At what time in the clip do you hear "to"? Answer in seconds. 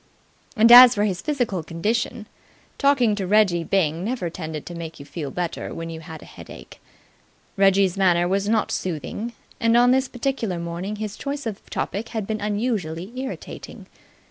3.13-3.27, 4.65-4.73